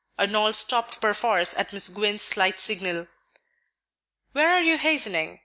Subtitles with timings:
[0.17, 3.07] Arnold stopped perforce at Miss Gwynne's slight signal.
[4.31, 5.39] "Where are you hastening?"